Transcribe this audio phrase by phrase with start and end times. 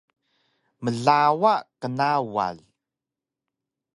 [0.83, 2.57] Mlawa qnawal